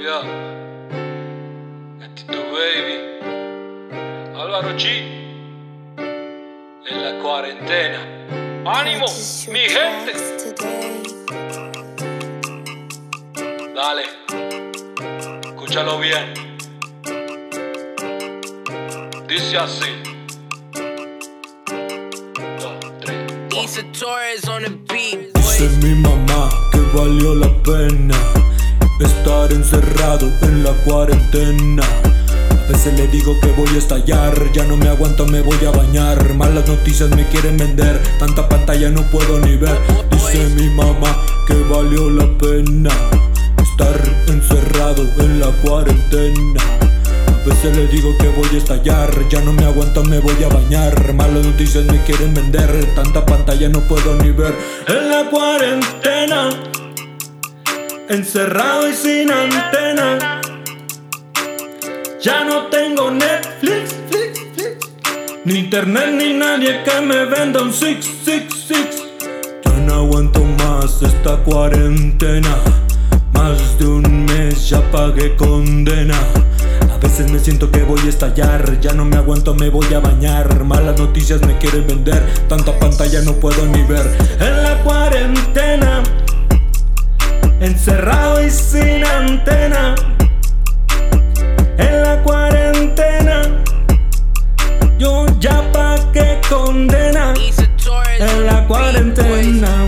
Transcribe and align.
Yeah. 0.00 0.22
Gatito 2.00 2.40
Baby. 2.52 2.96
Álvaro 4.34 4.70
G. 4.78 4.84
En 6.88 7.04
la 7.04 7.22
cuarentena. 7.22 8.00
¡Ánimo, 8.64 9.06
mi 9.52 9.60
gente! 9.60 10.12
Dale. 13.74 14.02
Escúchalo 15.44 15.98
bien. 15.98 16.32
Dice 19.28 19.58
así. 19.58 19.90
Dos, 22.58 22.74
tres. 23.00 23.64
Issa 23.64 23.82
Torres 23.92 24.48
on 24.48 24.62
the 24.62 24.70
beat, 24.92 25.32
Dice 25.34 25.68
boy. 25.68 25.76
mi 25.82 25.94
mamá 26.00 26.48
que 26.72 26.78
valió 26.96 27.34
la 27.34 27.48
pena 27.62 28.16
encerrado 29.72 30.30
en 30.42 30.64
la 30.64 30.72
cuarentena. 30.84 31.82
A 32.50 32.72
veces 32.72 32.92
le 32.94 33.06
digo 33.08 33.38
que 33.40 33.48
voy 33.52 33.68
a 33.68 33.78
estallar, 33.78 34.34
ya 34.52 34.64
no 34.64 34.76
me 34.76 34.88
aguanto, 34.88 35.26
me 35.26 35.42
voy 35.42 35.64
a 35.64 35.70
bañar. 35.70 36.34
Malas 36.34 36.68
noticias 36.68 37.10
me 37.10 37.26
quieren 37.28 37.56
vender, 37.56 38.00
tanta 38.18 38.48
pantalla 38.48 38.90
no 38.90 39.02
puedo 39.10 39.38
ni 39.40 39.56
ver. 39.56 39.78
Dice 40.10 40.48
mi 40.56 40.68
mamá 40.70 41.16
que 41.46 41.54
valió 41.54 42.10
la 42.10 42.26
pena 42.38 42.90
estar 43.62 43.96
encerrado 44.26 45.02
en 45.18 45.40
la 45.40 45.48
cuarentena. 45.62 46.60
A 47.28 47.48
veces 47.48 47.76
le 47.76 47.86
digo 47.88 48.16
que 48.18 48.28
voy 48.28 48.48
a 48.54 48.58
estallar, 48.58 49.10
ya 49.28 49.40
no 49.42 49.52
me 49.52 49.64
aguanto, 49.64 50.02
me 50.04 50.18
voy 50.18 50.42
a 50.44 50.48
bañar. 50.48 51.14
Malas 51.14 51.46
noticias 51.46 51.84
me 51.84 52.02
quieren 52.04 52.34
vender, 52.34 52.92
tanta 52.94 53.24
pantalla 53.24 53.68
no 53.68 53.80
puedo 53.80 54.16
ni 54.16 54.30
ver. 54.30 54.54
En 54.88 55.10
la 55.10 55.30
cuarentena, 55.30 56.50
encerrado 58.10 58.88
y 58.88 58.92
sin 58.92 59.30
antena. 59.30 60.40
Ya 62.20 62.44
no 62.44 62.66
tengo 62.66 63.10
Netflix, 63.12 63.94
flix, 64.10 64.40
flix, 64.54 64.90
ni 65.44 65.60
internet 65.60 66.10
ni 66.14 66.34
nadie 66.34 66.82
que 66.82 67.00
me 67.00 67.24
venda 67.24 67.62
un 67.62 67.72
six, 67.72 68.04
six, 68.24 68.52
six. 68.66 69.04
Ya 69.64 69.72
no 69.86 69.94
aguanto 69.94 70.44
más 70.44 71.00
esta 71.02 71.36
cuarentena. 71.44 72.56
Más 73.32 73.78
de 73.78 73.86
un 73.86 74.26
mes 74.26 74.68
ya 74.68 74.82
pagué 74.90 75.36
condena. 75.36 76.18
A 76.92 76.98
veces 76.98 77.30
me 77.30 77.38
siento 77.38 77.70
que 77.70 77.84
voy 77.84 78.00
a 78.00 78.08
estallar. 78.08 78.80
Ya 78.80 78.92
no 78.92 79.04
me 79.04 79.16
aguanto, 79.16 79.54
me 79.54 79.70
voy 79.70 79.94
a 79.94 80.00
bañar. 80.00 80.64
Malas 80.64 80.98
noticias 80.98 81.40
me 81.42 81.56
quieren 81.58 81.86
vender. 81.86 82.26
Tanta 82.48 82.76
pantalla 82.76 83.22
no 83.22 83.34
puedo 83.34 83.64
ni 83.66 83.82
ver. 83.84 84.04
En 84.40 84.62
la 84.64 84.82
cuarentena, 84.82 86.02
encerrado 87.90 88.46
y 88.46 88.50
sin 88.50 89.04
antena. 89.04 89.94
En 91.76 92.02
la 92.02 92.22
cuarentena, 92.22 93.42
yo 94.98 95.26
ya 95.40 95.60
condena. 96.48 97.34
Issa 97.36 97.66
Torres 97.82 98.20
on 98.20 98.28
En 98.28 98.46
la 98.46 98.66
cuarentena. 98.68 99.86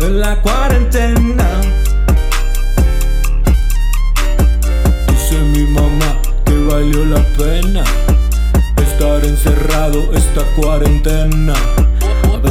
En 0.00 0.20
la 0.20 0.40
cuarentena. 0.40 1.60
Dice 5.08 5.38
mi 5.52 5.66
mamá 5.72 6.16
que 6.46 6.56
valió 6.64 7.04
la 7.04 7.22
pena 7.36 7.84
estar 8.78 9.24
encerrado 9.24 10.14
esta 10.14 10.42
cuarentena. 10.56 11.54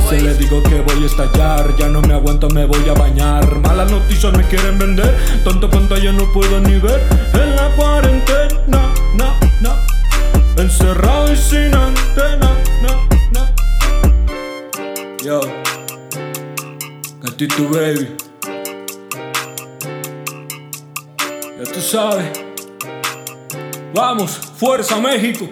Veces 0.09 0.23
le 0.23 0.33
digo 0.33 0.63
que 0.63 0.81
voy 0.81 1.03
a 1.03 1.05
estallar, 1.05 1.75
ya 1.77 1.87
no 1.87 2.01
me 2.01 2.15
aguanto, 2.15 2.49
me 2.49 2.65
voy 2.65 2.89
a 2.89 2.93
bañar. 2.93 3.59
Malas 3.59 3.91
noticias 3.91 4.35
me 4.35 4.43
quieren 4.47 4.79
vender, 4.79 5.15
tanta 5.43 5.69
pantalla 5.69 6.11
no 6.11 6.31
puedo 6.33 6.59
ni 6.61 6.79
ver. 6.79 6.99
En 7.33 7.55
la 7.55 7.75
cuarentena, 7.75 8.91
no, 9.13 9.39
no. 9.61 9.75
Encerrado 10.57 11.31
y 11.31 11.37
sin 11.37 11.75
antena, 11.75 12.57
no, 12.81 13.07
no. 13.33 13.47
Yo, 15.23 15.41
gatito 17.21 17.69
baby. 17.69 18.15
Ya 21.59 21.71
tú 21.71 21.81
sabes. 21.81 22.25
Vamos, 23.93 24.31
fuerza 24.57 24.99
México. 24.99 25.47